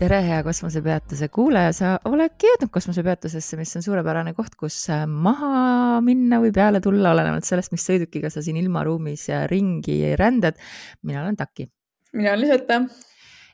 [0.00, 5.98] tere, hea kosmosepeatuse kuulaja, sa oledki jõudnud kosmosepeatusesse, mis on suurepärane koht, kus äh, maha
[6.04, 10.56] minna või peale tulla, olenevalt sellest, mis sõidukiga sa siin ilmaruumis ringi rändad.
[11.04, 11.68] mina olen Taki.
[12.16, 12.80] mina olen Liseta.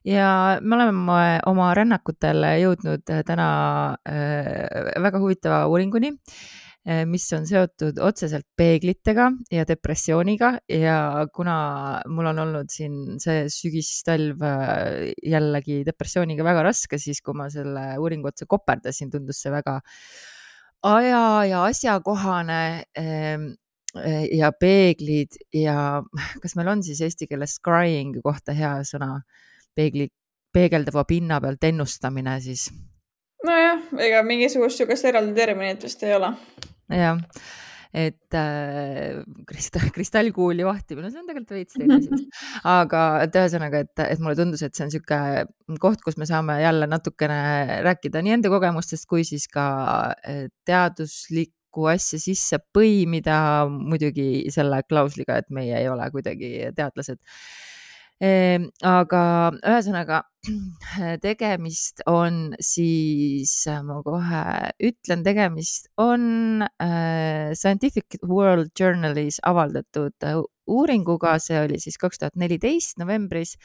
[0.04, 0.28] ja
[0.62, 3.48] me oleme oma rännakutel jõudnud täna
[4.06, 6.14] äh, väga huvitava uuringuni
[6.86, 10.52] mis on seotud otseselt peeglitega ja depressiooniga.
[10.70, 11.56] Ja kuna
[12.06, 17.88] mul on olnud siin see sügistalv äh, jällegi depressiooniga väga raske, siis kui ma selle
[17.98, 19.80] uuringu otsa koperdasin, tundus see väga
[20.86, 23.48] aja ja asjakohane ehm,
[24.04, 26.02] eh, ja peeglid ja
[26.42, 29.22] kas meil on siis eesti keeles scrying kohta hea sõna,
[29.74, 30.06] peegli,
[30.54, 32.68] peegeldava pinna pealt ennustamine siis?
[33.46, 36.32] nojah, ega mingisugust sihukest eraldi terminit vist ei ole
[36.92, 37.18] jah,
[37.96, 42.26] et äh, krist-, kristallkuuli vahtimine, see on tegelikult veits teine asi
[42.76, 46.58] aga et ühesõnaga, et, et mulle tundus, et see on niisugune koht, kus me saame
[46.62, 49.66] jälle natukene rääkida nii enda kogemustest kui siis ka
[50.20, 57.20] äh, teaduslikku asja sisse põimida, muidugi selle klausliga, et meie ei ole kuidagi teadlased
[58.20, 59.22] aga
[59.60, 60.22] ühesõnaga
[61.26, 63.52] tegemist on siis,
[63.84, 64.44] ma kohe
[64.80, 72.40] ütlen, tegemist on äh, Scientific World Journalis avaldatud äh, uuringuga, see oli siis kaks tuhat
[72.40, 73.56] neliteist novembris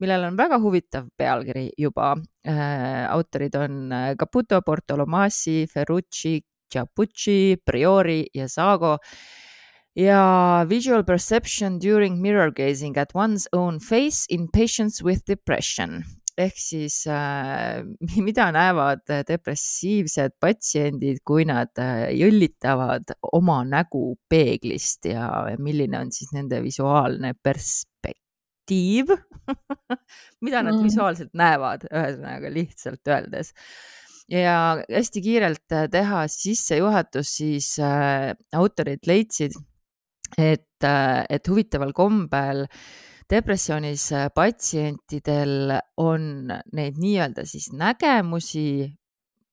[0.00, 2.14] millel on väga huvitav pealkiri juba
[2.46, 3.06] äh,.
[3.10, 6.40] autorid on äh, Caputo, Portolomasi, Ferrucci,
[6.70, 8.96] Chiapucci, Priori ja Sago
[9.96, 16.04] ja visual perception during mirror gazing at one's own face in patients with depression.
[16.38, 17.82] Ehk siis äh,
[18.26, 25.28] mida näevad depressiivsed patsiendid, kui nad äh, jõllitavad oma nägu peeglist ja
[25.58, 29.10] milline on siis nende visuaalne perspektiiv?
[30.44, 30.84] Mida nad mm.
[30.86, 33.50] visuaalselt näevad, ühesõnaga lihtsalt öeldes.
[34.30, 39.58] Ja hästi kiirelt teha sissejuhatus, siis äh, autorid leidsid
[40.38, 42.66] et, äh, et huvitaval kombel
[43.30, 48.90] depressioonis äh, patsientidel on neid nii-öelda siis nägemusi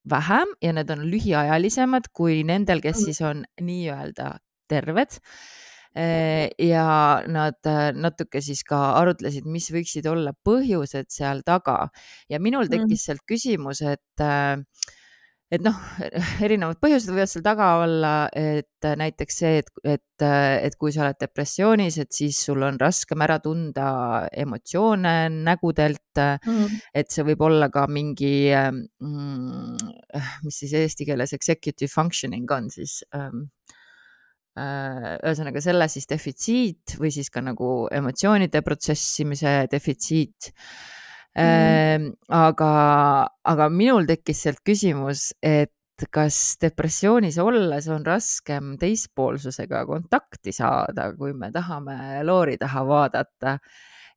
[0.10, 3.06] vähem ja need on lühiajalisemad kui nendel, kes mm.
[3.06, 4.38] siis on nii-öelda
[4.70, 5.20] terved.
[5.98, 11.88] Äh, ja nad natuke siis ka arutlesid, mis võiksid olla põhjused seal taga
[12.30, 12.74] ja minul mm.
[12.76, 14.28] tekkis sealt küsimus, et
[15.54, 15.76] et noh,
[16.46, 21.20] erinevad põhjused võivad seal taga olla, et näiteks see, et, et, et kui sa oled
[21.22, 23.90] depressioonis, et siis sul on raskem ära tunda
[24.28, 26.82] emotsioone nägudelt mm..
[26.98, 29.94] et see võib olla ka mingi mm,,
[30.44, 33.48] mis siis eesti keeles executive functioning on siis ähm,
[34.60, 40.52] äh, ühesõnaga selle siis defitsiit või siis ka nagu emotsioonide protsessimise defitsiit
[41.38, 42.14] Mm.
[42.34, 42.70] aga,
[43.46, 45.74] aga minul tekkis sealt küsimus, et
[46.14, 53.58] kas depressioonis olles on raskem teispoolsusega kontakti saada, kui me tahame loori taha vaadata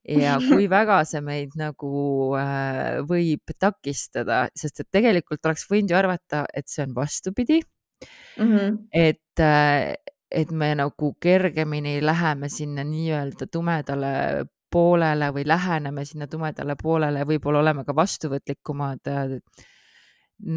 [0.09, 5.99] ja kui väga see meid nagu äh, võib takistada, sest et tegelikult oleks võinud ju
[6.01, 8.47] arvata, et see on vastupidi mm.
[8.47, 8.79] -hmm.
[8.93, 9.95] et äh,
[10.31, 17.63] et me nagu kergemini läheme sinna nii-öelda tumedale poolele või läheneme sinna tumedale poolele, võib-olla
[17.65, 19.35] oleme ka vastuvõtlikumad äh,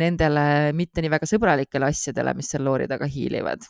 [0.04, 0.46] nendele
[0.78, 3.66] mitte nii väga sõbralikele asjadele, mis seal loori taga hiilivad.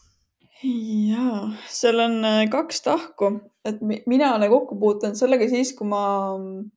[0.63, 1.29] ja
[1.69, 3.31] seal on äh, kaks tahku,
[3.65, 6.03] et mina olen kokku puutunud sellega siis, kui ma
[6.37, 6.69] mm,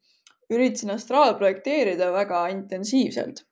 [0.54, 3.44] üritasin astraalprojekteerida väga intensiivselt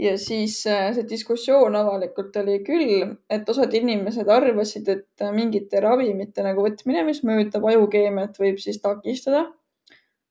[0.00, 6.44] ja siis äh, see diskussioon avalikult oli küll, et osad inimesed arvasid, et mingite ravimite
[6.46, 9.44] nagu võtmine, mis mõjutab ajukeemiat, võib siis takistada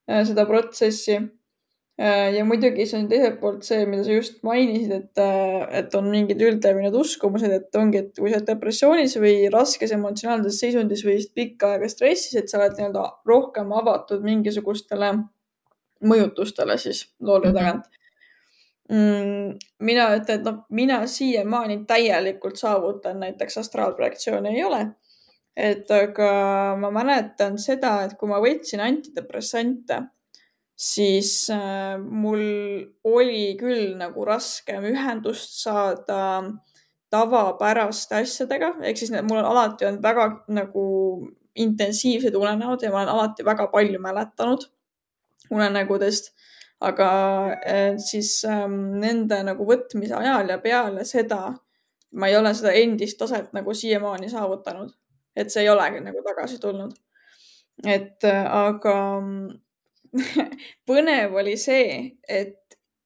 [0.10, 1.20] äh, seda protsessi.
[2.00, 5.22] Äh, ja muidugi see on teiselt poolt see, mida sa just mainisid, et,
[5.82, 10.62] et on mingid üldlevinud uskumused, et ongi, et kui sa oled depressioonis või raskes emotsionaalses
[10.64, 15.14] seisundis või pikka aega stressis, et sa oled nii-öelda rohkem avatud mingisugustele
[16.00, 17.58] mõjutustele siis loole mhm.
[17.60, 17.88] tagant mm.
[17.92, 17.98] -hmm
[18.92, 19.58] mm,?
[19.80, 24.86] mina ütlen, et noh, mina siiamaani täielikult saavutan näiteks astraalprojektsiooni ei ole.
[25.60, 26.32] et aga
[26.80, 29.98] ma mäletan seda, et kui ma võtsin antidepressante,
[30.80, 32.44] siis äh, mul
[33.04, 36.22] oli küll nagu raskem ühendust saada
[37.12, 40.86] tavapäraste asjadega, ehk siis mul on alati olnud väga nagu
[41.60, 44.70] intensiivsed unenäod ja ma olen alati väga palju mäletanud
[45.52, 46.32] unenägudest
[46.80, 47.10] aga
[47.60, 51.42] äh, siis ähm, nende nagu võtmise ajal ja peale seda
[52.12, 54.92] ma ei ole seda endist taset nagu siiamaani saavutanud,
[55.36, 56.96] et see ei olegi nagu tagasi tulnud.
[57.88, 58.96] et äh, aga
[60.90, 62.58] põnev oli see, et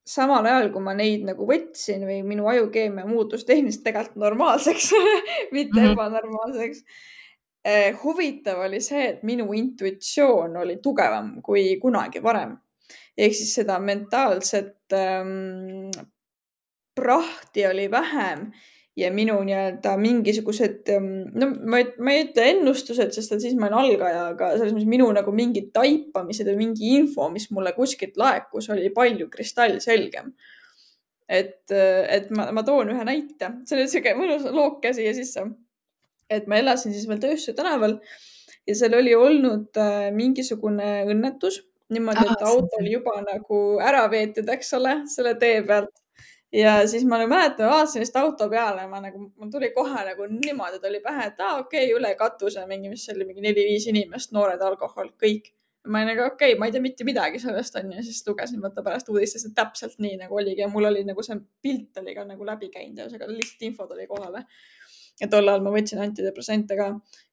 [0.04, 4.90] samal ajal, kui ma neid nagu võtsin või minu ajukeemia muutus tehniliselt tegelikult normaalseks
[5.56, 5.92] mitte mm -hmm.
[5.92, 6.84] ebanormaalseks
[7.64, 7.96] eh,.
[8.02, 12.56] huvitav oli see, et minu intuitsioon oli tugevam kui kunagi varem
[13.18, 15.90] ehk siis seda mentaalset ähm,
[16.94, 18.48] prahti oli vähem
[18.96, 23.56] ja minu nii-öelda mingisugused, ähm, no ma ei, ma ei ütle ennustused, sest et siis
[23.58, 27.74] ma olen algaja, aga selles mõttes minu nagu mingid taipamised või mingi info, mis mulle
[27.74, 30.30] kuskilt laekus, oli palju kristallselgem.
[31.28, 35.42] et, et ma, ma toon ühe näite, see oli sihuke mõnus looke siia sisse.
[36.30, 37.98] et ma elasin siis veel Tööstuse tänaval
[38.66, 41.60] ja seal oli olnud äh, mingisugune õnnetus
[41.92, 45.92] niimoodi, et auto oli juba nagu ära veetud, eks ole, selle tee pealt.
[46.54, 50.78] ja siis ma mäletan, vaatasin vist auto peale, ma nagu, mul tuli kohe nagu niimoodi
[50.80, 54.32] tuli pähe, et aa, okei okay,, üle katuse mingi, mis see oli, mingi neli-viis inimest,
[54.36, 55.50] noored, alkohol, kõik.
[55.90, 58.86] ma olin nagu okei okay,, ma ei tea mitte midagi sellest onju, siis lugesin vaata
[58.86, 62.24] pärast uudistest, et täpselt nii nagu oligi ja mul oli nagu see pilt oli ka
[62.24, 64.46] nagu läbi käinud ja see lihtsalt info tuli kohale.
[65.20, 66.88] Ja tol ajal ma võtsin antidepressante ka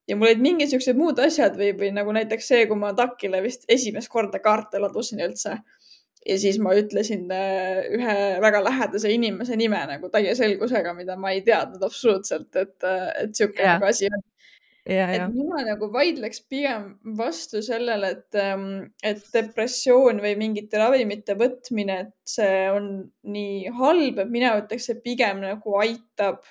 [0.08, 3.64] ja mul olid mingisugused muud asjad või, või nagu näiteks see, kui ma TAK-ile vist
[3.70, 5.60] esimest korda kaarte ladusin üldse.
[6.26, 11.32] ja siis ma ütlesin äh, ühe väga lähedase inimese nime nagu täie selgusega, mida ma
[11.34, 13.78] ei teadnud absoluutselt, et, äh, et sihuke yeah.
[13.78, 14.22] nagu asi on.
[14.82, 15.26] Ja, et ja.
[15.30, 16.88] mina nagu vaidleks pigem
[17.18, 18.64] vastu sellele, et, ähm,
[19.02, 22.88] et depressioon või mingite ravimite võtmine, et see on
[23.22, 26.42] nii halb, et mina ütleks, et pigem nagu aitab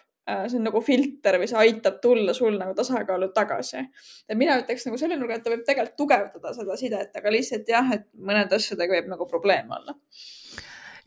[0.48, 3.86] see on nagu filter või see aitab tulla sul nagu tasakaalu tagasi.
[4.30, 7.70] et mina ütleks nagu selle nurga, et ta võib tegelikult tugevdada seda sidet, aga lihtsalt
[7.70, 9.98] jah, et mõnede asjadega võib nagu probleeme olla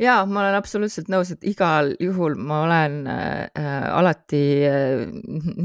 [0.01, 5.05] ja ma olen absoluutselt nõus, et igal juhul ma olen äh, alati äh,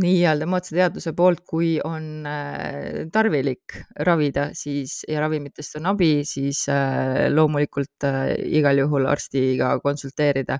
[0.04, 6.66] nii-öelda moodsa teaduse poolt, kui on äh, tarvilik ravida, siis ja ravimitest on abi, siis
[6.72, 10.60] äh, loomulikult äh, igal juhul arstiga konsulteerida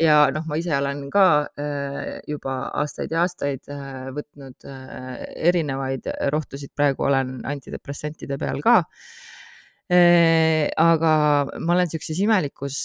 [0.00, 1.26] ja noh, ma ise olen ka
[1.60, 8.82] äh, juba aastaid ja aastaid äh, võtnud äh, erinevaid rohtusid, praegu olen antidepressantide peal ka.
[9.86, 11.10] Aga
[11.62, 12.78] ma olen siukses imelikus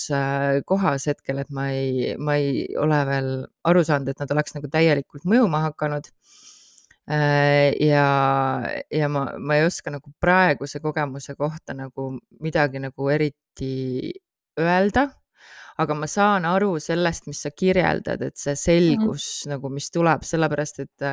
[0.69, 3.29] kohas hetkel, et ma ei, ma ei ole veel
[3.65, 6.11] aru saanud, et nad oleks nagu täielikult mõjuma hakanud.
[7.81, 8.05] ja,
[8.93, 14.13] ja ma, ma ei oska nagu praeguse kogemuse kohta nagu midagi nagu eriti
[14.61, 15.07] öelda
[15.77, 18.63] aga ma saan aru sellest, mis sa kirjeldad, et see mhm.
[18.65, 19.55] selgus mm -hmm.
[19.55, 21.09] nagu, mis tuleb, sellepärast et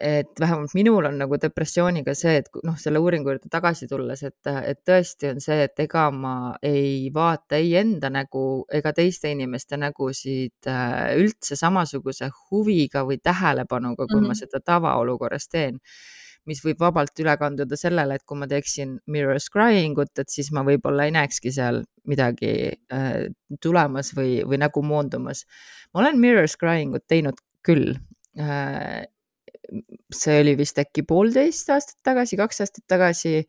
[0.00, 4.50] et vähemalt minul on nagu depressiooniga see, et noh, selle uuringu juurde tagasi tulles, et,
[4.64, 9.76] et tõesti on see, et ega ma ei vaata ei enda nägu ega teiste inimeste
[9.76, 14.26] nägusid äh, üldse samasuguse huviga või tähelepanuga, kui mm -hmm.
[14.26, 14.40] ma mhm.
[14.40, 15.78] seda tavaolukorras teen
[16.48, 20.50] mis võib vabalt üle kanduda sellele, et kui ma teeksin mirror scrying ut, et siis
[20.54, 22.52] ma võib-olla ei näekski seal midagi
[22.92, 23.28] äh,
[23.62, 25.44] tulemas või, või nägu moondumas.
[25.94, 27.94] ma olen mirror scrying ut teinud küll
[28.38, 29.04] äh,.
[30.12, 33.46] see oli vist äkki poolteist aastat tagasi, kaks aastat tagasi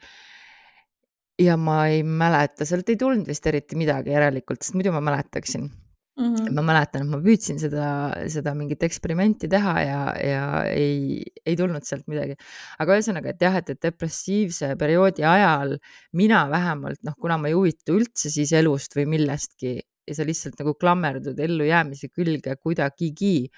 [1.41, 5.71] ja ma ei mäleta, sealt ei tulnud vist eriti midagi järelikult, sest muidu ma mäletaksin
[6.13, 6.53] Mm -hmm.
[6.53, 7.85] ma mäletan, et ma püüdsin seda,
[8.29, 12.35] seda mingit eksperimenti teha ja, ja ei, ei tulnud sealt midagi.
[12.79, 15.73] aga ühesõnaga, et jah, et, et depressiivse perioodi ajal
[16.13, 20.59] mina vähemalt noh, kuna ma ei huvitu üldse siis elust või millestki ja sa lihtsalt
[20.61, 23.49] nagu klammerdud ellujäämise külge kuidagigi,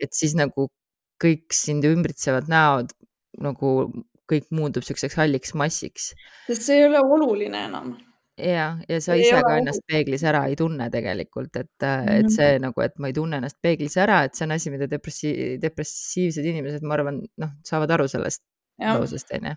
[0.00, 0.70] et siis nagu
[1.22, 2.96] kõik sind ümbritsevad näod
[3.44, 3.74] nagu
[4.32, 6.12] kõik muutub siukseks halliks massiks.
[6.46, 7.92] sest see ei ole oluline enam
[8.38, 12.18] ja, ja sa ise ka ennast peeglis ära ei tunne tegelikult, et mm, -hmm.
[12.18, 14.88] et see nagu, et ma ei tunne ennast peeglis ära, et see on asi, mida
[14.90, 18.44] depressi-, depressiivsed inimesed, ma arvan, noh, saavad aru sellest
[18.80, 19.54] lausest, onju.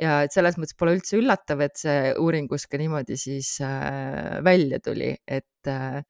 [0.00, 4.80] ja et selles mõttes pole üldse üllatav, et see uuringus ka niimoodi siis äh, välja
[4.80, 6.04] tuli, et äh,,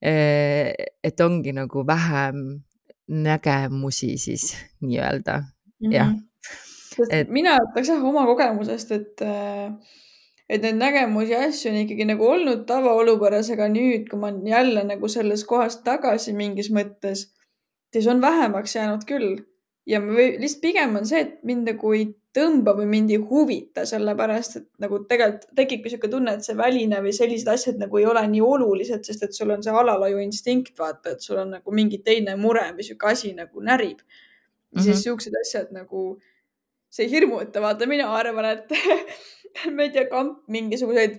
[0.00, 2.60] et ongi nagu vähem
[3.10, 5.94] nägemusi siis nii-öelda mm, -hmm.
[5.94, 6.12] jah.
[7.10, 9.72] et mina ütleks jah oma kogemusest, et äh,
[10.50, 14.46] et neid nägemusi ja asju on ikkagi nagu olnud tavaolukorras, aga nüüd, kui ma olen
[14.50, 17.28] jälle nagu selles kohas tagasi mingis mõttes,
[17.94, 19.36] siis on vähemaks jäänud küll.
[19.86, 22.04] ja lihtsalt pigem on see, et mind nagu ei
[22.36, 27.00] tõmba või mind ei huvita, sellepärast et nagu tegelikult tekibki niisugune tunne, et see väline
[27.02, 30.76] või sellised asjad nagu ei ole nii olulised, sest et sul on see alalaju instinkt,
[30.78, 33.98] vaata, et sul on nagu mingi teine mure või niisugune asi nagu närib.
[33.98, 34.84] ja mm -hmm.
[34.84, 36.20] siis niisugused asjad nagu,
[36.90, 38.68] see ei hirmuta, vaata, mina arvan, et
[39.74, 41.18] ma ei tea, kamp mingisuguseid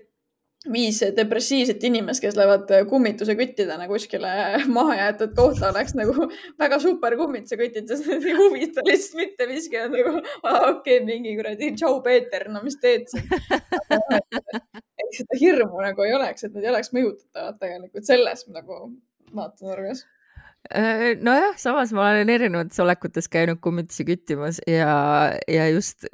[0.70, 4.30] viis depressiivset inimest, kes lähevad kummituse küttidena kuskile
[4.78, 6.28] mahajäetud kohta, oleks nagu
[6.62, 11.00] väga super kummituse kütid, sest need ei huvita lihtsalt mitte miski on nagu okei okay,,
[11.08, 13.26] mingi kuradi tšau, Peeter, no mis teed siin.
[15.02, 18.84] et seda hirmu nagu ei oleks, et nad ei oleks mõjutatavad tegelikult selles nagu
[19.34, 20.21] vaatenurgas Äh,
[21.26, 24.94] nojah, samas ma olen erinevates olekutes käinud kummitusi küttimas ja,
[25.50, 26.06] ja just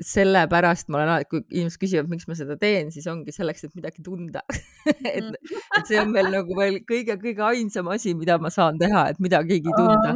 [0.00, 4.04] sellepärast ma olen kui inimesed küsivad, miks ma seda teen, siis ongi selleks, et midagi
[4.06, 4.44] tunda.
[4.86, 5.26] Et,
[5.74, 9.72] et see on veel nagu veel kõige-kõige ainsam asi, mida ma saan teha, et midagigi
[9.74, 10.14] tunda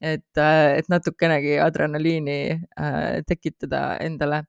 [0.00, 4.42] et, äh, et natukenegi adrenaliini äh, tekitada endale.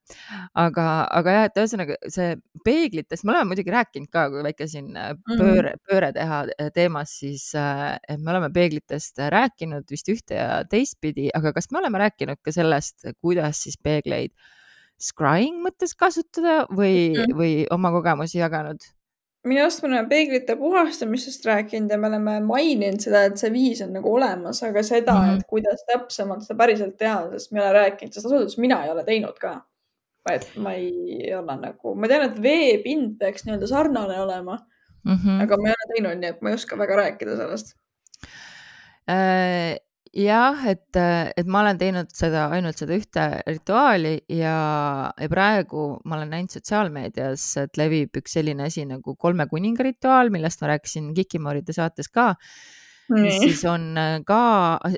[0.54, 0.88] aga,
[1.20, 2.36] aga jah, et ühesõnaga see
[2.66, 5.40] peeglitest, me oleme muidugi rääkinud ka, kui väike siin äh, mhm.
[5.40, 10.62] pööre, pööre teha äh, teemas, siis äh, et me oleme peeglitest rääkinud vist ühte ja
[10.70, 14.36] teistpidi, aga kas me oleme rääkinud ka sellest, kuidas siis peegleid
[14.98, 17.38] scrying mõttes kasutada või mm, -hmm.
[17.38, 18.82] või oma kogemusi jaganud?
[19.46, 23.82] Minu arust me oleme peeglite puhastamisest rääkinud ja me oleme maininud seda, et see viis
[23.86, 25.40] on nagu olemas, aga seda mm, -hmm.
[25.40, 28.84] et kuidas täpsemalt seda päriselt teha, sest me ei ole rääkinud, sest ausalt öeldes mina
[28.86, 29.56] ei ole teinud ka.
[30.32, 34.58] et ma ei ole nagu, ma tean, et veepind peaks nii-öelda sarnane olema
[35.06, 35.44] mm, -hmm.
[35.44, 37.78] aga ma ei ole teinud, nii et ma ei oska väga rääkida sellest
[39.10, 39.78] äh,
[40.16, 44.58] jah, et, et ma olen teinud seda, ainult seda ühte rituaali ja,
[45.18, 50.32] ja praegu ma olen näinud sotsiaalmeedias, et levib üks selline asi nagu kolme kuninga rituaal,
[50.34, 52.34] millest ma rääkisin Kikimooride saates ka.
[53.08, 54.38] mis siis on äh, ka,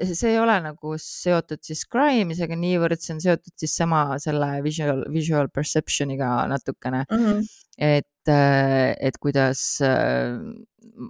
[0.02, 5.04] see ei ole nagu seotud siis crime'isega niivõrd, see on seotud siis sama selle visual,
[5.14, 7.20] visual perception'iga natukene mm.
[7.20, 7.44] -hmm.
[7.80, 10.36] Et, äh, et kuidas äh,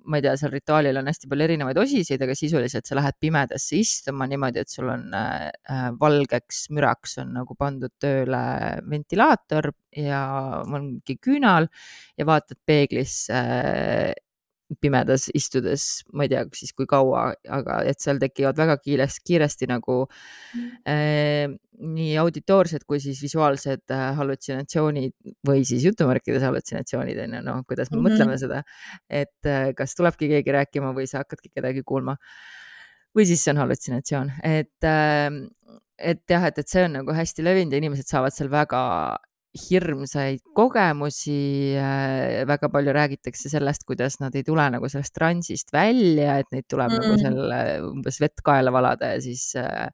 [0.06, 3.80] ma ei tea, seal rituaalil on hästi palju erinevaid osiseid, aga sisuliselt sa lähed pimedasse
[3.80, 5.50] istuma niimoodi, et sul on äh,
[6.00, 8.42] valgeks müraks on nagu pandud tööle
[8.90, 10.22] ventilaator ja
[10.62, 11.70] ongi küünal
[12.20, 13.44] ja vaatad peeglisse
[14.82, 19.70] pimedas istudes, ma ei tea siis kui kaua, aga et seal tekivad väga kiiresti, kiiresti
[19.72, 20.70] nagu mm.
[20.90, 25.16] äh, nii auditoorsed kui siis visuaalsed äh, hallutsinatsioonid
[25.48, 28.10] või siis jutumärkides hallutsinatsioonid on ju, noh, kuidas me mm -hmm.
[28.10, 28.64] mõtleme seda,
[29.10, 32.18] et äh, kas tulebki keegi rääkima või sa hakkadki kedagi kuulma.
[33.18, 35.32] või siis see on hallutsinatsioon, et äh,
[35.98, 39.18] et jah, et, et see on nagu hästi levinud ja inimesed saavad seal väga
[39.58, 41.74] hirmsaid kogemusi.
[41.80, 46.70] Äh, väga palju räägitakse sellest, kuidas nad ei tule nagu sellest transist välja, et neid
[46.70, 47.04] tuleb mm.
[47.04, 49.90] nagu seal umbes vett kaela valada ja siis äh,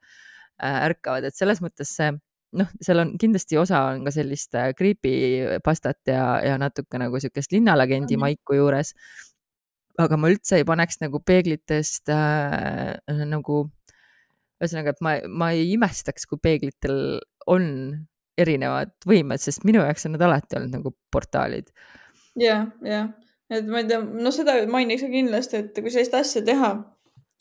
[0.60, 2.12] äh, ärkavad, et selles mõttes see
[2.60, 7.56] noh, seal on kindlasti osa on ka sellist äh, creepypastat ja, ja natuke nagu sihukest
[7.56, 8.26] linnalegendi mm.
[8.26, 8.94] maiku juures.
[10.00, 12.96] aga ma üldse ei paneks nagu peeglitest äh,
[13.32, 13.64] nagu,
[14.60, 17.22] ühesõnaga, et ma, ma ei imestaks, kui peeglitel
[17.52, 17.70] on
[18.38, 21.72] erinevad võimed, sest minu jaoks on nad alati olnud nagu portaalid.
[22.40, 23.06] ja, ja,
[23.52, 26.74] et ma ei tea, no seda mainiks kindlasti, et kui sellist asja teha,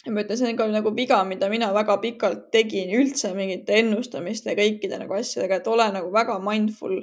[0.06, 4.52] ma ütlen, see on ka nagu viga, mida mina väga pikalt tegin üldse mingite ennustamiste
[4.52, 7.00] ja kõikide nagu asjadega, et ole nagu väga mindful,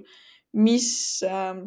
[0.53, 0.91] mis
[1.27, 1.61] äh,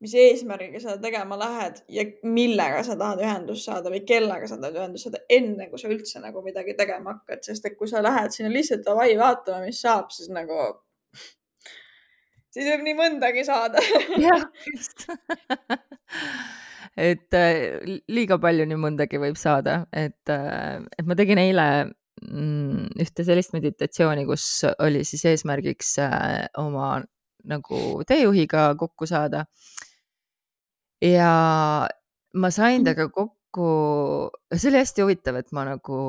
[0.00, 4.78] mis eesmärgiga sa tegema lähed ja millega sa tahad ühendust saada või kellega sa tahad
[4.78, 8.32] ühendust saada, enne kui sa üldse nagu midagi tegema hakkad, sest et kui sa lähed
[8.32, 10.56] sinna lihtsalt davai vaatama, mis saab, siis nagu
[12.54, 13.82] siis võib nii mõndagi saada.
[14.24, 15.06] Jah, just.
[17.00, 22.90] Et äh, liiga palju nii mõndagi võib saada, et, äh, et ma tegin eile mm,
[23.00, 26.98] ühte sellist meditatsiooni, kus oli siis eesmärgiks äh, oma
[27.48, 29.46] nagu teejuhiga kokku saada.
[31.00, 31.30] ja
[32.34, 33.68] ma sain temaga kokku,
[34.52, 36.00] see oli hästi huvitav, et ma nagu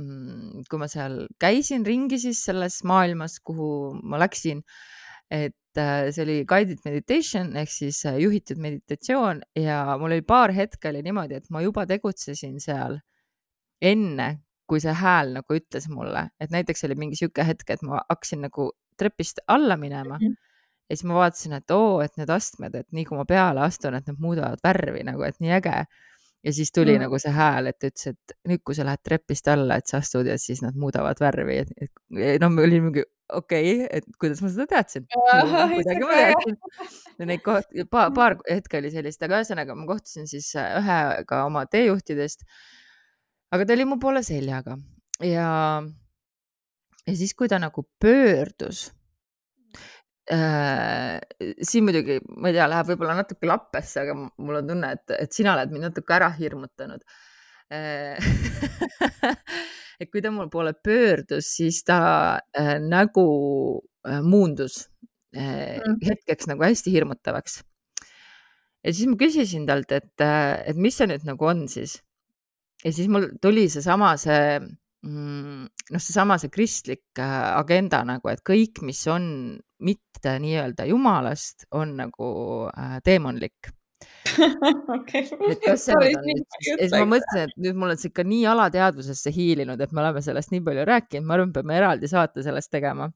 [0.00, 4.62] mm, kui ma seal käisin ringi siis selles maailmas, kuhu ma läksin,
[5.30, 10.52] et äh, see oli guided meditation ehk siis äh, juhitud meditatsioon ja mul oli paar
[10.56, 12.98] hetke oli niimoodi, et ma juba tegutsesin seal
[13.80, 14.28] enne,
[14.68, 18.46] kui see hääl nagu ütles mulle, et näiteks oli mingi sihuke hetk, et ma hakkasin
[18.48, 20.26] nagu trepist alla minema mm.
[20.26, 20.44] -hmm
[20.88, 23.94] ja siis ma vaatasin, et oo, et need astmed, et nii kui ma peale astun,
[23.98, 25.74] et need muudavad värvi nagu, et nii äge
[26.44, 27.04] ja siis tuli mm.
[27.04, 30.28] nagu see hääl, et ütles, et nüüd, kui sa lähed trepist alla, et sa astud
[30.30, 31.92] ja siis nad muudavad värvi, et, et
[32.48, 36.58] me olime mingi okei okay,, et kuidas ma seda teadsin kuidagi ma teadsin.
[37.28, 41.64] Neid koht-, paar, paar hetke oli sellist, aga ühesõnaga ma kohtusin siis äh, ühega oma
[41.70, 42.44] teejuhtidest.
[43.54, 44.78] aga ta oli mu poole seljaga
[45.24, 45.48] ja,
[47.06, 48.88] ja siis, kui ta nagu pöördus
[50.32, 51.18] äh,.
[51.62, 55.32] siin muidugi, ma ei tea, läheb võib-olla natuke lappesse, aga mul on tunne, et, et
[55.32, 57.04] sina oled mind natuke ära hirmutanud
[60.00, 62.00] et kui ta mu poole pöördus, siis ta
[62.56, 63.28] äh, nägu
[64.08, 64.86] äh, muundus
[65.36, 66.00] äh, mm.
[66.08, 67.62] hetkeks nagu hästi hirmutavaks.
[68.84, 72.00] ja siis ma küsisin talt, et, äh, et mis see nüüd nagu on siis.
[72.84, 78.02] ja siis mul tuli seesama see, sama, see mm, noh, seesama see kristlik äh, agenda
[78.06, 82.30] nagu, et kõik, mis on mitte nii-öelda jumalast, on nagu
[82.72, 83.72] äh, teemonlik
[84.96, 85.24] okei.
[85.50, 88.44] et kas see nüüd on, siis ma mõtlesin, et nüüd mul on see ikka nii
[88.52, 92.70] alateadvusesse hiilinud, et me oleme sellest nii palju rääkinud, ma arvan, peame eraldi saate sellest
[92.74, 93.08] tegema.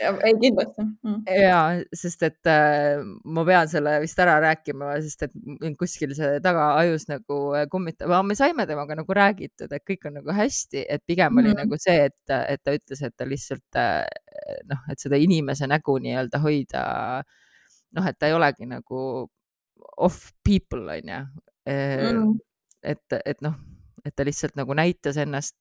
[0.00, 1.20] ei, kindlasti mm..
[1.38, 1.60] ja,
[1.94, 3.04] sest et äh,
[3.36, 5.36] ma pean selle vist ära rääkima, sest et
[5.78, 10.34] kuskil see tagaajus nagu äh, kummitab, me saime temaga nagu räägitud, et kõik on nagu
[10.34, 11.44] hästi, et pigem mm.
[11.44, 14.02] oli nagu see, et, et ta ütles, et ta lihtsalt äh,
[14.70, 16.84] noh, et seda inimese nägu nii-öelda hoida
[17.94, 19.00] noh, et ta ei olegi nagu
[19.96, 21.20] off people on ju.
[21.64, 22.34] Mm..
[22.84, 23.54] et, et noh,
[24.04, 25.56] et ta lihtsalt nagu näitas ennast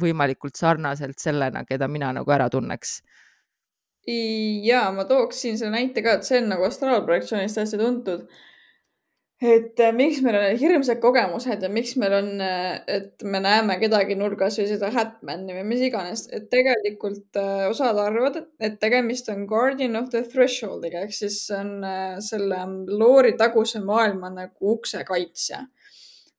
[0.00, 3.00] võimalikult sarnaselt sellena, keda mina nagu ära tunneks.
[4.64, 8.24] ja ma tooksin selle näite ka, et see on nagu astraalprojektsioonist hästi tuntud
[9.40, 13.78] et äh, miks meil on hirmsad kogemused ja miks meil on, äh, et me näeme
[13.80, 19.30] kedagi nurgas või seda Hatmani või mis iganes, et tegelikult äh, osad arvavad, et tegemist
[19.32, 21.78] on guardian of the threshold'iga ehk siis on
[22.24, 22.58] selle
[22.92, 25.62] loori taguse maailma nagu ukse kaitsja.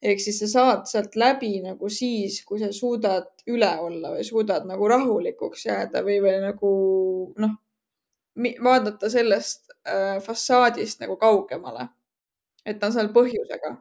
[0.02, 4.68] ehk siis sa saad sealt läbi nagu siis, kui sa suudad üle olla või suudad
[4.70, 6.72] nagu rahulikuks jääda või, või nagu
[7.42, 7.58] noh,
[8.62, 11.90] vaadata sellest äh, fassaadist nagu kaugemale
[12.66, 13.76] et ta on seal põhjusega.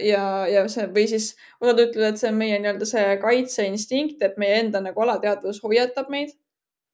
[0.00, 4.38] ja, ja see või siis osad ütlevad, et see on meie nii-öelda see kaitseinstinkt, et
[4.40, 6.32] meie enda nagu alateadvus hoiatab meid.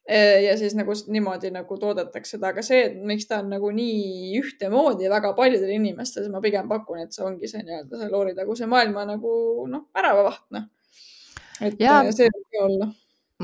[0.08, 4.38] ja siis nagu niimoodi nagu toodetakse seda, aga see, et miks ta on nagu nii
[4.40, 8.66] ühtemoodi väga paljudel inimestel, siis ma pigem pakun, et see ongi see nii-öelda see looritaguse
[8.72, 9.35] maailma nagu
[9.68, 10.64] noh, väravavaht noh.
[11.61, 12.00] et ja.
[12.11, 12.90] see võib olla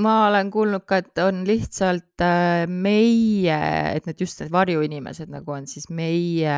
[0.02, 3.61] ma olen kuulnud ka, et on lihtsalt äh, meie,
[3.94, 6.57] et need just need varjuinimesed nagu on siis meie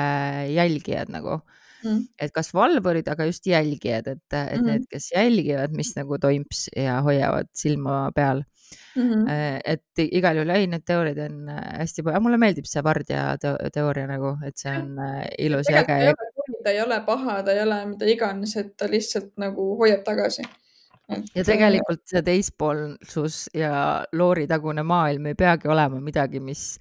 [0.55, 1.37] jälgijad nagu
[1.85, 2.07] mm..
[2.20, 4.66] et kas valvurid, aga just jälgijad, et, et mm.
[4.70, 9.03] need, kes jälgivad, mis nagu toimus ja hoiavad silma peal mm.
[9.05, 9.61] -hmm.
[9.64, 13.29] et igal juhul ei, need teooriad on äh, hästi, mulle meeldib see vardja
[13.72, 14.96] teooria nagu, et see on
[15.38, 16.14] ilus ja äge.
[16.64, 20.49] ta ei ole paha, ta ei ole mida iganes, et ta lihtsalt nagu hoiab tagasi
[21.09, 26.75] ja tegelikult see teispoolsus ja looritagune maailm ei peagi olema midagi, mis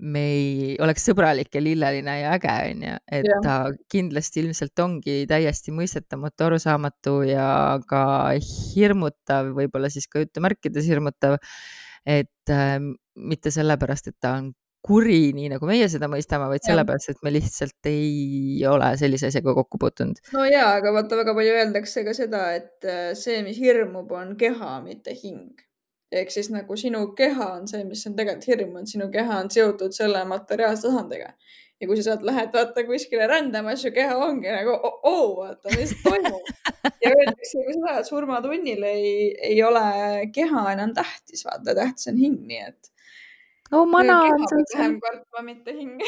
[0.00, 3.40] me ei oleks sõbralik ja lilleline ja äge, onju, et ja.
[3.44, 3.56] ta
[3.92, 7.46] kindlasti ilmselt ongi täiesti mõistetamatu, arusaamatu ja
[7.88, 8.04] ka
[8.40, 11.36] hirmutav, võib-olla siis ka jutumärkides hirmutav.
[12.06, 12.78] et äh,
[13.14, 14.52] mitte sellepärast, et ta on
[14.86, 19.54] kuri, nii nagu meie seda mõistame, vaid sellepärast, et me lihtsalt ei ole sellise asjaga
[19.60, 20.18] kokku puutunud.
[20.34, 24.34] no ja, aga vaata, väga palju öeldakse ka seda, et äh, see, mis hirmub, on
[24.40, 25.52] keha, mitte hing.
[26.12, 29.48] ehk siis nagu sinu keha on see, mis on tegelikult hirm, on sinu keha on
[29.54, 31.30] seotud selle materiaalse tasandiga.
[31.80, 35.12] ja kui sa sealt lähed, vaata kuskile rändama, siis su keha ongi nagu oo oh,
[35.12, 36.50] oh, vaata, mis toimub.
[37.04, 39.12] ja öeldakse ka seda, et surmatunnil ei,
[39.52, 39.86] ei ole
[40.34, 42.92] keha enam tähtis, vaata, tähtis on hing, nii et
[43.72, 44.78] oh mana on see.
[44.78, 46.04] vähem kartma, mitte hinge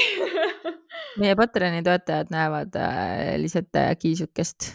[1.21, 4.73] meie Patreoni toetajad näevad äh, lihtsalt äh, kiisukest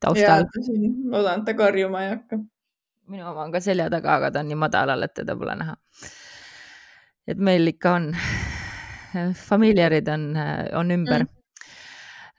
[0.00, 0.46] taustal.
[1.10, 2.40] loodan, et ta karjuma ei hakka.
[3.08, 5.76] minu oma on ka selja taga, aga ta on nii madalal, et teda pole näha.
[7.28, 8.08] et meil ikka on,
[9.50, 10.32] familiarid on,
[10.78, 11.36] on ümber mm.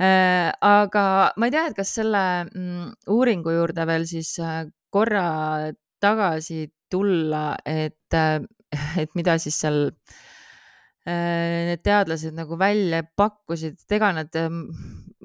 [0.02, 1.04] Äh, aga
[1.38, 5.70] ma ei tea, et kas selle mm, uuringu juurde veel siis äh, korra
[6.02, 8.40] tagasi tulla, et äh,
[9.02, 14.64] et mida siis seal äh, need teadlased nagu välja pakkusid, et ega nad, ähm,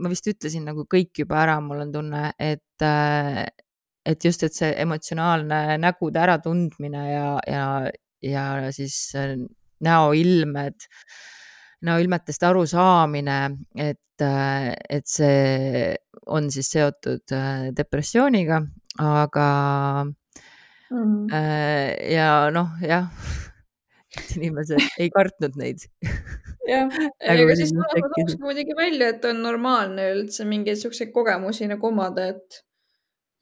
[0.00, 3.44] ma vist ütlesin nagu kõik juba ära, mul on tunne, et, äh,
[4.06, 7.68] et just, et see emotsionaalne nägude äratundmine ja, ja,
[8.24, 9.36] ja siis äh,
[9.86, 10.88] näoilmed,
[11.86, 13.40] näoilmetest arusaamine,
[13.76, 15.90] et, et see
[16.32, 17.34] on siis seotud
[17.76, 18.62] depressiooniga,
[19.04, 19.48] aga
[20.90, 21.26] mm.
[21.26, 22.12] -hmm.
[22.12, 23.08] ja noh, jah,
[24.36, 25.86] inimesed ei kartnud neid
[26.68, 26.90] jah,
[27.32, 32.30] ega siis ma tooks muidugi välja, et on normaalne üldse mingeid siukseid kogemusi nagu omada,
[32.34, 32.62] et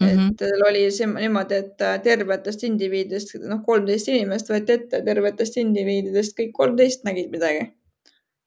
[0.00, 0.32] mm, -hmm.
[0.32, 5.58] et tal oli see niimoodi, et äh, tervetest indiviididest, noh, kolmteist inimest võeti ette, tervetest
[5.62, 7.70] indiviididest kõik kolmteist nägid midagi.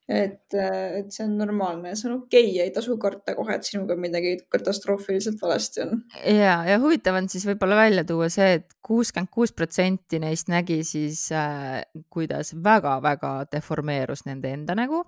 [0.08, 2.62] Et, et see on normaalne ja see on okei okay.
[2.63, 6.04] ei tasu karta kohe, et sinuga midagi katastroofiliselt valesti on.
[6.24, 10.52] ja, ja huvitav on siis võib-olla välja tuua see et, et kuuskümmend kuus protsenti neist
[10.52, 11.82] nägi siis äh,,
[12.13, 15.04] kuidas väga-väga deformeerus nende enda nägu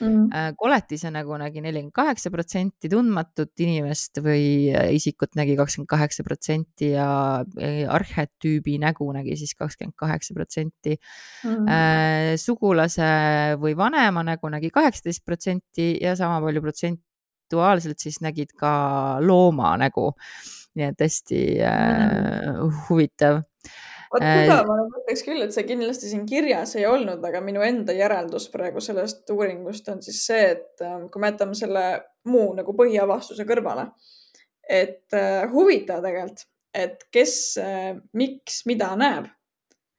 [0.00, 0.54] mm..
[0.58, 6.90] koletise nägu nägi nelikümmend kaheksa protsenti, tundmatut inimest või äh, isikut nägi kakskümmend kaheksa protsenti
[6.94, 7.08] ja
[7.60, 10.98] äh, arhetüübi nägu nägi siis kakskümmend kaheksa protsenti.
[11.44, 12.36] Mm.
[12.40, 13.06] sugulase
[13.60, 18.74] või vanema nägu nägi kaheksateist protsenti ja sama palju protsentuaalselt siis nägid ka
[19.20, 20.12] looma nägu.
[20.74, 22.78] nii et hästi mm.
[22.88, 23.44] huvitav
[24.14, 27.62] vot seda äh, ma mõtleks küll, et see kindlasti siin kirjas ei olnud, aga minu
[27.66, 31.84] enda järeldus praegu sellest uuringust on siis see, et ähm, kui me jätame selle
[32.30, 33.88] muu nagu põhiavastuse kõrvale,
[34.64, 39.30] et äh, huvitav tegelikult, et kes äh,, miks, mida näeb.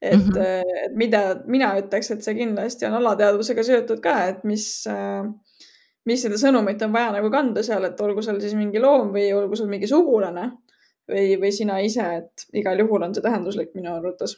[0.02, 0.84] et mm, -hmm.
[0.84, 4.84] et mida mina ütleks, et see kindlasti on alateadvusega seotud ka, et mis
[6.06, 9.32] mis seda sõnumit on vaja nagu kanda seal, et olgu seal siis mingi loom või
[9.34, 10.50] olgu seal mingi sugulane
[11.10, 14.36] või, või sina ise, et igal juhul on see tähenduslik minu arvates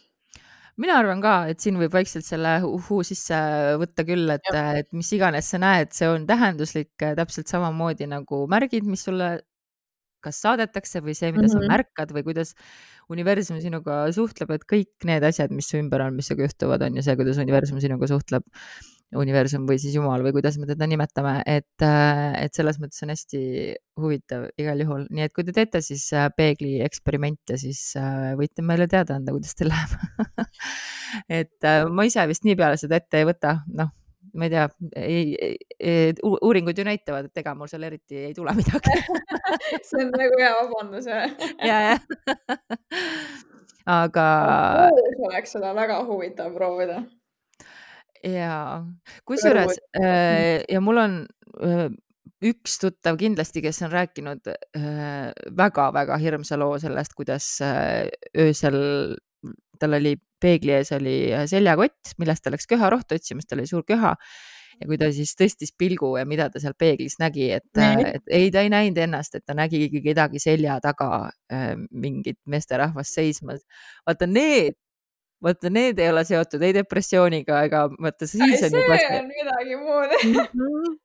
[0.79, 3.39] mina arvan ka, et siin võib vaikselt selle uhuu sisse
[3.81, 8.87] võtta küll, et, et mis iganes sa näed, see on tähenduslik täpselt samamoodi nagu märgid,
[8.87, 9.33] mis sulle
[10.23, 11.53] kas saadetakse või see, mida mm -hmm.
[11.53, 11.73] sa mhm.
[11.73, 12.55] märkad või kuidas
[13.11, 16.99] universum sinuga suhtleb, et kõik need asjad, mis su ümber on, mis sinuga juhtuvad, on
[16.99, 18.47] ju see, kuidas universum sinuga suhtleb
[19.17, 23.13] universum või siis Jumal või kuidas me teda nimetame, et, äh, et selles mõttes on
[23.15, 23.41] hästi
[24.01, 28.65] huvitav igal juhul, nii et kui te teete siis äh, peegli eksperimente, siis äh, võite
[28.67, 30.45] meile teada anda, kuidas teil läheb.
[31.33, 33.95] Et ma ise vist nii peale seda ette ei võta, noh,
[34.37, 34.69] ma ei tea,
[35.01, 38.93] ei, ei, uuringud ju näitavad, et ega mul seal eriti ei tule midagi.
[39.89, 41.25] See on nagu hea vabandus ja,
[41.65, 42.01] jah
[43.99, 44.27] aga.
[45.31, 47.01] oleks seda väga huvitav proovida
[48.25, 48.83] ja
[49.29, 51.19] kusjuures äh, ja mul on
[51.63, 51.89] äh,
[52.45, 54.51] üks tuttav kindlasti, kes on rääkinud
[55.59, 58.07] väga-väga äh, hirmsa loo sellest, kuidas äh,
[58.39, 58.79] öösel
[59.79, 63.71] tal oli peegli ees oli äh, seljakott, millest ta läks köharohtu otsima, sest tal oli
[63.71, 64.15] suur köha
[64.79, 68.35] ja kui ta siis tõstis pilgu ja mida ta seal peeglis nägi, et, äh, et
[68.41, 71.31] ei, ta ei näinud ennast, et ta nägigi kedagi selja taga
[71.91, 73.65] mingit meesterahvast seismas.
[74.07, 74.79] vaata need
[75.45, 78.97] vaata, need ei ole seotud ei depressiooniga ega vaata siis on juba.
[79.03, 80.97] see on midagi muud mhm.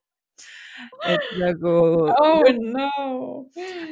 [1.14, 1.74] et nagu.
[2.10, 2.88] oh no.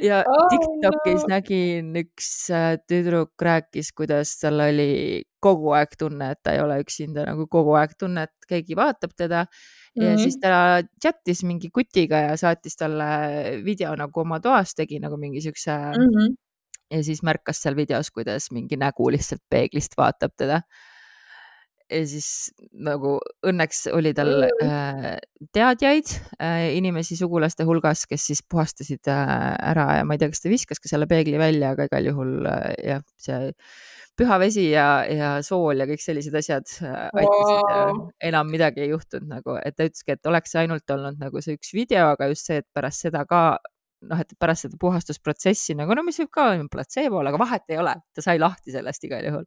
[0.02, 1.30] ja oh, Tiktokis no.
[1.36, 6.80] nägin üks äh, tüdruk rääkis, kuidas tal oli kogu aeg tunne, et ta ei ole
[6.82, 9.46] üksinda, nagu kogu aeg tunne, et keegi vaatab teda
[9.94, 10.22] ja mm -hmm.
[10.22, 15.40] siis ta chat'is mingi kutiga ja saatis talle video nagu oma toas, tegi nagu mingi
[15.40, 16.40] siukse mm -hmm
[16.92, 20.62] ja siis märkas seal videos, kuidas mingi nägu lihtsalt peeglist vaatab teda.
[21.92, 22.26] ja siis
[22.72, 25.08] nagu õnneks oli tal äh,
[25.52, 29.32] teadjaid äh, inimesi sugulaste hulgas, kes siis puhastasid äh,
[29.72, 32.38] ära ja ma ei tea, kas ta viskas ka selle peegli välja, aga igal juhul
[32.48, 33.52] äh, jah, see
[34.18, 38.00] püha vesi ja, ja sool ja kõik sellised asjad äh, aitasid wow.
[38.30, 41.72] enam midagi ei juhtunud nagu, et ta ütleski, et oleks ainult olnud nagu see üks
[41.76, 43.42] video, aga just see, et pärast seda ka
[44.08, 47.72] noh, et pärast seda puhastusprotsessi nagu no mis võib ka olla platseebo olla, aga vahet
[47.72, 49.46] ei ole, ta sai lahti sellest igal juhul.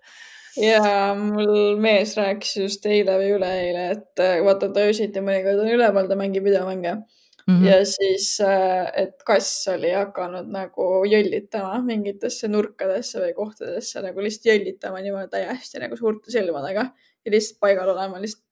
[0.61, 5.73] ja mul mees rääkis just eile või üleeile, et äh, vaata ta öösiti mõnikord on
[5.75, 7.03] üleval, ta mängib videomänge mm.
[7.47, 7.65] -hmm.
[7.67, 14.53] ja siis, äh, et kass oli hakanud nagu jõllitama mingitesse nurkadesse või kohtadesse nagu lihtsalt
[14.53, 16.89] jõllitama niimoodi täiesti nagu suurte silmadega
[17.25, 18.43] ja lihtsalt paigal olema, lihtsalt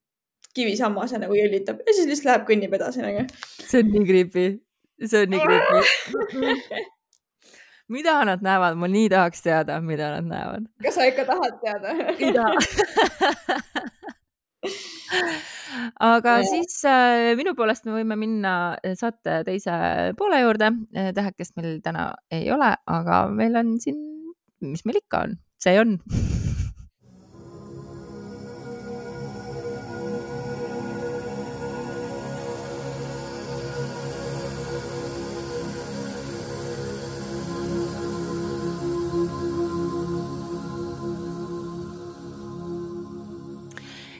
[0.53, 3.25] kivisammas ja nagu jõllitab ja siis lihtsalt läheb, kõnnib edasi nagu.
[3.63, 4.47] see on nii creepy
[5.03, 5.79] see on nii creepy
[7.93, 10.63] mida nad näevad, ma nii tahaks teada, mida nad näevad.
[10.83, 11.87] kas sa ikka tahad teada?
[12.17, 12.51] ei taha
[16.13, 16.45] aga ja.
[16.47, 18.53] siis äh, minu poolest me võime minna
[18.99, 19.73] saate teise
[20.19, 20.67] poole juurde.
[20.93, 23.97] tähekest meil täna ei ole, aga meil on siin,
[24.63, 25.31] mis meil ikka on,
[25.63, 25.89] see on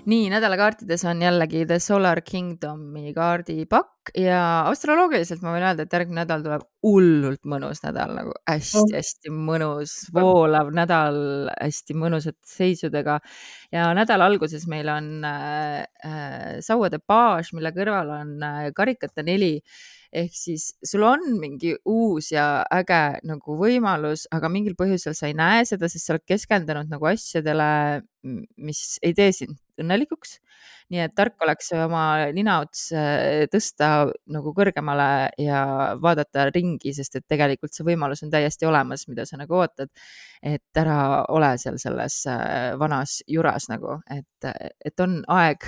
[0.10, 6.24] nii, nädalakaartides on jällegi The Solar Kingdomi kaardipakk ja astroloogiliselt ma võin öelda, et järgmine
[6.24, 9.40] nädal tuleb hullult mõnus nädal nagu hästi-hästi oh.
[9.50, 11.18] mõnus, voolav nädal,
[11.56, 13.20] hästi mõnusate seisudega.
[13.72, 19.56] ja nädala alguses meil on äh, äh, sauade baas, mille kõrval on äh, karikate neli
[20.14, 25.36] ehk siis sul on mingi uus ja äge nagu võimalus, aga mingil põhjusel sa ei
[25.38, 27.68] näe seda, sest sa oled keskendunud nagu asjadele,
[28.24, 30.38] mis ei tee sind õnnelikuks.
[30.94, 35.62] nii et tark oleks oma ninaots äh, tõsta nagu kõrgemale ja
[36.02, 39.90] vaadata ringi, sest et tegelikult see võimalus on täiesti olemas, mida sa nagu ootad.
[40.44, 44.52] et ära ole seal selles äh, vanas juras nagu, et,
[44.86, 45.66] et on aeg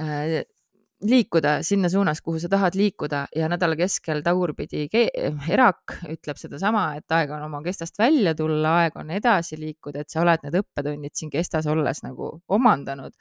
[0.00, 0.40] äh,
[1.02, 4.86] liikuda sinna suunas, kuhu sa tahad liikuda ja nädala keskel tagurpidi
[5.48, 10.12] erak ütleb sedasama, et aeg on oma kestast välja tulla, aeg on edasi liikuda, et
[10.12, 13.16] sa oled need õppetunnid siin kestas olles nagu omandanud.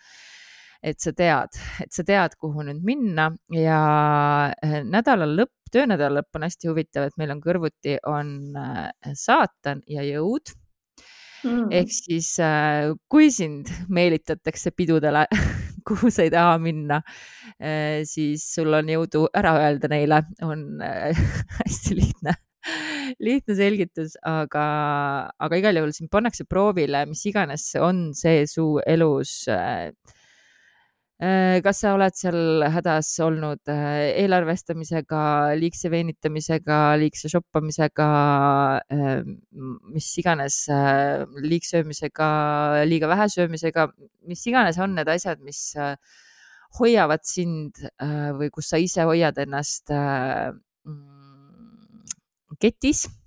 [0.84, 3.80] et sa tead, et sa tead, kuhu nüüd minna ja
[4.64, 9.84] eh, nädala lõpp, töönädala lõpp on hästi huvitav, et meil on kõrvuti on eh, saatan
[9.92, 10.54] ja jõud
[11.44, 11.68] mm..
[11.82, 15.28] ehk siis, eh, kui sind meelitatakse pidudele
[15.92, 17.02] kuhu sa ei taha minna,
[17.60, 21.26] eh, siis sul on jõudu ära öelda neile, on eh,
[21.64, 22.38] hästi lihtne
[23.24, 24.64] lihtne selgitus, aga,
[25.42, 29.90] aga igal juhul sind pannakse proovile, mis iganes on see su elus äh,
[31.20, 35.24] kas sa oled seal hädas olnud eelarvestamisega,
[35.60, 38.08] liigse venitamisega, liigse shoppamisega,
[39.92, 40.62] mis iganes,
[41.44, 42.30] liigsöömisega,
[42.88, 43.90] liiga vähe söömisega,
[44.32, 45.76] mis iganes on need asjad, mis
[46.80, 47.84] hoiavad sind
[48.40, 51.20] või kus sa ise hoiad ennast mm,
[52.64, 53.08] ketis?
[53.10, 53.19] Äh,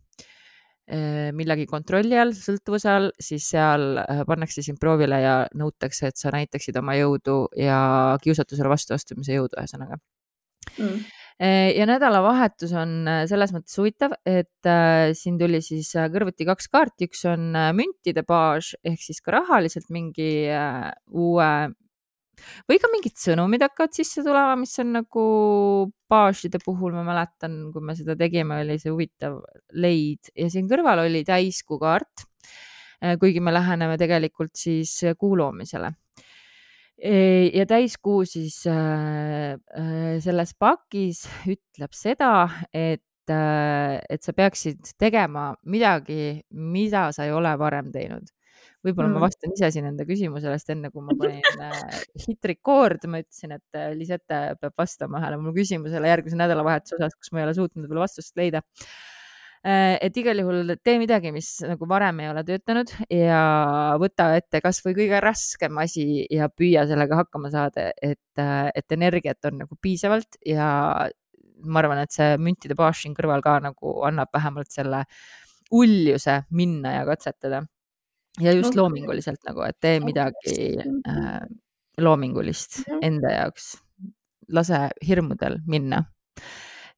[1.37, 6.33] millegi kontrolli all, sõltuvuse all, siis seal äh, pannakse sind proovile ja nõutakse, et sa
[6.35, 10.01] näitaksid oma jõudu ja kiusatusele vastuastumise jõudu, ühesõnaga
[10.79, 11.03] mm.
[11.43, 14.69] Äh, ja nädalavahetus on selles mõttes huvitav, et
[15.19, 20.29] siin tuli siis kõrvuti kaks kaarti, üks on müntide baas ehk siis ka rahaliselt mingi
[21.09, 21.49] uue
[22.69, 25.25] või ka mingid sõnumid hakkavad sisse tulema, mis on nagu
[26.11, 29.41] baaside puhul, ma mäletan, kui me seda tegime, oli see huvitav
[29.83, 32.27] leid ja siin kõrval oli täiskuu kaart.
[33.03, 35.91] Eh, kuigi me läheneme tegelikult siis kuu loomisele.
[37.03, 39.57] Eh, ja täiskuu siis äh,
[40.23, 42.35] selles pakis ütleb seda,
[42.73, 48.27] et et sa peaksid tegema midagi, mida sa ei ole varem teinud
[48.83, 49.15] võib-olla mm.
[49.17, 53.23] ma vastan ise siin enda küsimusele, sest enne kui ma panin äh, hit record, ma
[53.23, 57.49] ütlesin, et äh, Lisette peab vastama ühele mu küsimusele järgmise nädalavahetuse osas, kus ma ei
[57.49, 58.63] ole suutnud veel vastust leida
[59.63, 63.43] äh, et igal juhul tee midagi, mis nagu varem ei ole töötanud ja
[64.03, 69.63] võta ette kasvõi kõige raskem asi ja püüa sellega hakkama saada, et, et energiat on
[69.63, 70.67] nagu piisavalt ja
[71.63, 75.05] ma arvan, et see müntide baas siin kõrval ka nagu annab vähemalt selle
[75.73, 77.63] uljuse minna ja katsetada
[78.41, 78.81] ja just okay.
[78.81, 81.41] loominguliselt nagu, et tee midagi äh,
[82.01, 83.01] loomingulist ja.
[83.05, 83.75] enda jaoks,
[84.53, 86.05] lase hirmudel minna.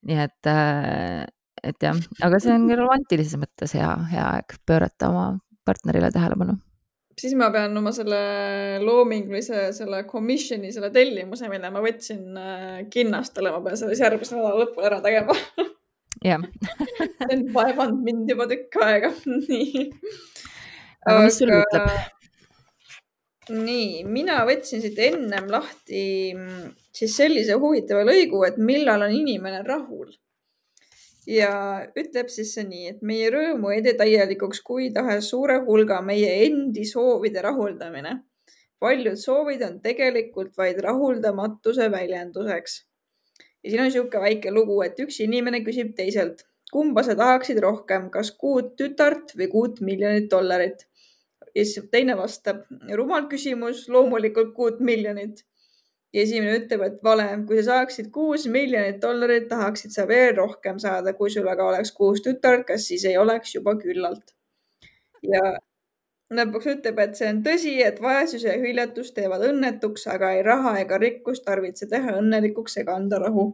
[0.04, 1.24] nii et äh,,
[1.64, 5.26] et jah, aga see on romantilises mõttes hea, hea aeg pöörata oma
[5.64, 6.58] partnerile tähelepanu
[7.20, 8.18] siis ma pean oma selle
[8.82, 14.64] loomingulise, selle commission'i, selle tellimuse, mille ma võtsin äh, Kinnastele, ma pean selle järgmise nädala
[14.64, 15.36] lõpul ära tegema.
[16.24, 16.42] jah.
[17.20, 19.12] see on vaevanud mind juba tükk aega
[19.48, 19.86] nii
[21.04, 21.88] aga mis sul ütleb?
[23.52, 29.62] nii, mina võtsin siit ennem lahti mm, siis sellise huvitava lõigu, et millal on inimene
[29.66, 30.14] rahul.
[31.26, 31.50] ja
[31.96, 36.30] ütleb siis see nii, et meie rõõmu ei tee täielikuks kui tahes suure hulga meie
[36.46, 38.22] endi soovide rahuldamine.
[38.80, 42.80] paljud soovid on tegelikult vaid rahuldamatuse väljenduseks.
[43.62, 48.10] ja siin on niisugune väike lugu, et üks inimene küsib teiselt, kumba sa tahaksid rohkem,
[48.10, 50.86] kas kuut tütart või kuut miljonit dollarit
[51.54, 52.64] ja siis teine vastab,
[52.98, 55.44] rumal küsimus, loomulikult kuut miljonit.
[56.14, 60.78] ja esimene ütleb, et vale, kui sa saaksid kuus miljonit dollarit, tahaksid sa veel rohkem
[60.78, 64.34] saada, kui sul aga oleks kuus tütart, kas siis ei oleks juba küllalt?
[65.22, 65.42] ja
[66.34, 70.78] lõpuks ütleb, et see on tõsi, et vaesus ja hüljatus teevad õnnetuks, aga ei raha
[70.82, 73.52] ega rikkus tarvitse teha õnnelikuks ega anda rahu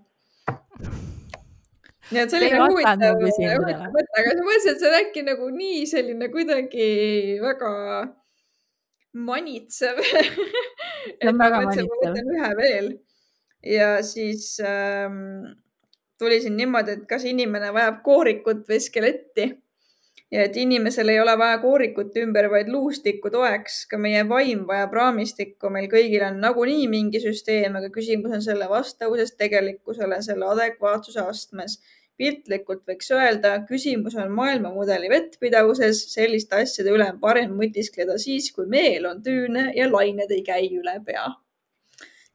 [2.10, 5.84] nii et selline huvitav, huvitav mõte, aga ma mõtlesin, et see on äkki nagu nii
[5.90, 6.88] selline kuidagi
[7.42, 7.70] väga
[9.26, 10.02] manitsev
[11.22, 12.92] et ma mõtlesin, et ma võtan ühe veel.
[13.66, 15.50] Ja siis ähm,
[16.18, 19.50] tuli siin niimoodi, et kas inimene vajab koorikut või skeletti.
[20.30, 23.82] Ja et inimesel ei ole vaja koorikut ümber, vaid luustikku toeks.
[23.90, 28.68] ka meie vaim vajab raamistikku, meil kõigil on nagunii mingi süsteem, aga küsimus on selle
[28.70, 31.80] vastavuses tegelikkusele, selle adekvaatsuse astmes
[32.20, 38.68] piltlikult võiks öelda, küsimus on maailmamudeli vettpidavuses, selliste asjade üle on parem mõtiskleda siis, kui
[38.70, 41.30] meel on tüüne ja lained ei käi üle pea.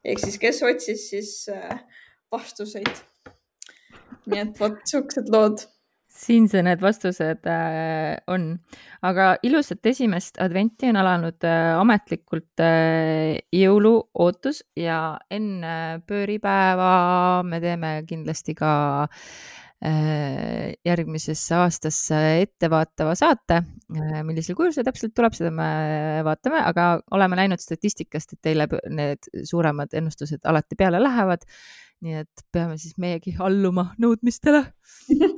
[0.06, 1.78] ehk siis, kes otsis siis äh,
[2.34, 2.92] vastuseid?
[4.26, 5.68] Nii et vot siuksed lood.
[6.16, 8.46] Siin see need vastused äh, on,
[9.06, 15.76] aga ilusat esimest adventi on alanud äh, ametlikult äh, jõuluootus ja enne
[16.08, 18.72] pööripäeva me teeme kindlasti ka
[19.04, 19.20] äh,
[19.86, 24.22] järgmisesse aastasse ettevaatava saate äh,.
[24.26, 25.68] millisel kujul see täpselt tuleb, seda me
[26.26, 31.44] vaatame, aga oleme näinud statistikast, et teile need suuremad ennustused alati peale lähevad
[32.04, 34.62] nii et peame siis meiegi alluma nõudmistele.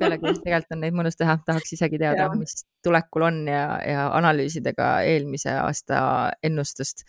[0.00, 4.74] pealegi tegelikult on neid mõnus teha, tahaks isegi teada, mis tulekul on ja, ja analüüsida
[4.76, 6.00] ka eelmise aasta
[6.44, 7.04] ennustust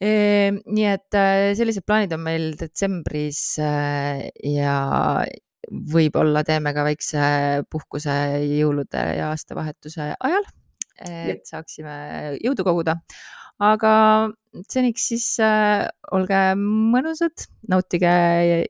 [0.00, 0.50] e,.
[0.64, 4.76] nii et äh, sellised plaanid on meil detsembris äh, ja
[5.68, 7.26] võib-olla teeme ka väikse
[7.70, 8.14] puhkuse
[8.46, 10.48] jõulude ja aastavahetuse ajal,
[11.00, 12.96] et saaksime jõudu koguda
[13.60, 13.92] aga
[14.72, 18.12] seniks siis äh, olge mõnusad, nautige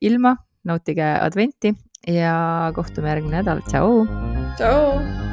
[0.02, 1.74] ilma, nautige adventi
[2.10, 2.36] ja
[2.76, 4.06] kohtume järgmine nädal, tšau.
[4.58, 5.29] tšau.